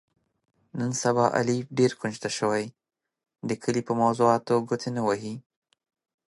[0.79, 2.65] نن سبا علي ډېر کونج ته شوی،
[3.47, 5.35] د کلي په موضاتو ګوتې نه وهي.